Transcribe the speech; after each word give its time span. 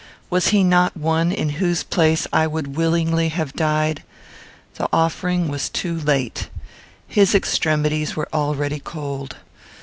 Was 0.31 0.47
he 0.47 0.63
not 0.63 0.97
one 0.97 1.31
in 1.31 1.49
whose 1.61 1.83
place 1.83 2.25
I 2.33 2.47
would 2.47 2.75
willingly 2.75 3.29
have 3.29 3.53
died? 3.53 4.01
The 4.77 4.89
offering 4.91 5.47
was 5.47 5.69
too 5.69 5.95
late. 5.99 6.49
His 7.07 7.35
extremities 7.35 8.15
were 8.15 8.27
already 8.33 8.79
cold. 8.79 9.37